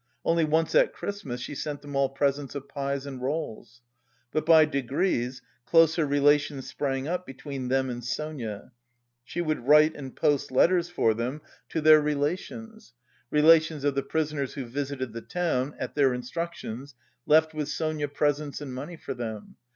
[0.25, 3.83] Only once at Christmas she sent them all presents of pies and rolls.
[4.31, 8.71] But by degrees closer relations sprang up between them and Sonia.
[9.23, 12.95] She would write and post letters for them to their relations.
[13.29, 16.95] Relations of the prisoners who visited the town, at their instructions,
[17.27, 19.55] left with Sonia presents and money for them.